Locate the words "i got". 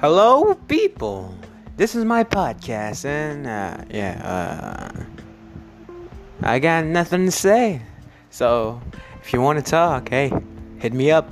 6.40-6.84